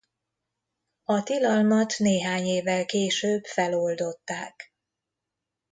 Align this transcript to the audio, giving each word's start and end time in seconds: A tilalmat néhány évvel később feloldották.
A 1.03 1.23
tilalmat 1.23 1.97
néhány 1.97 2.45
évvel 2.45 2.85
később 2.85 3.43
feloldották. 3.45 4.73